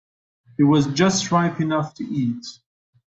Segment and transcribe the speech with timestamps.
[0.57, 2.43] It was just ripe enough to eat.